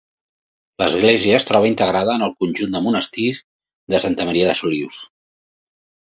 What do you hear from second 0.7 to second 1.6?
L'església es